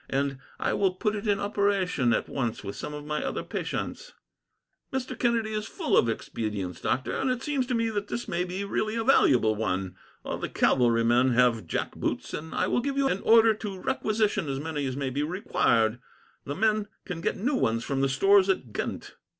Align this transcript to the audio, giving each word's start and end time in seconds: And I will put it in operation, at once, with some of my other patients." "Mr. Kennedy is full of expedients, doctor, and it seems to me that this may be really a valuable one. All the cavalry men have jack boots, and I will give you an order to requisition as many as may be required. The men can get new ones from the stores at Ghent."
And 0.09 0.39
I 0.59 0.73
will 0.73 0.95
put 0.95 1.15
it 1.15 1.27
in 1.27 1.39
operation, 1.39 2.11
at 2.11 2.27
once, 2.27 2.63
with 2.63 2.75
some 2.75 2.91
of 2.95 3.05
my 3.05 3.23
other 3.23 3.43
patients." 3.43 4.13
"Mr. 4.91 5.15
Kennedy 5.15 5.53
is 5.53 5.67
full 5.67 5.95
of 5.95 6.09
expedients, 6.09 6.81
doctor, 6.81 7.15
and 7.15 7.29
it 7.29 7.43
seems 7.43 7.67
to 7.67 7.75
me 7.75 7.91
that 7.91 8.07
this 8.07 8.27
may 8.27 8.43
be 8.43 8.63
really 8.63 8.95
a 8.95 9.03
valuable 9.03 9.53
one. 9.53 9.95
All 10.23 10.39
the 10.39 10.49
cavalry 10.49 11.03
men 11.03 11.33
have 11.33 11.67
jack 11.67 11.95
boots, 11.95 12.33
and 12.33 12.55
I 12.55 12.65
will 12.65 12.81
give 12.81 12.97
you 12.97 13.09
an 13.09 13.21
order 13.21 13.53
to 13.53 13.79
requisition 13.79 14.49
as 14.49 14.59
many 14.59 14.87
as 14.87 14.97
may 14.97 15.11
be 15.11 15.21
required. 15.21 15.99
The 16.45 16.55
men 16.55 16.87
can 17.05 17.21
get 17.21 17.37
new 17.37 17.53
ones 17.53 17.83
from 17.83 18.01
the 18.01 18.09
stores 18.09 18.49
at 18.49 18.73
Ghent." 18.73 19.17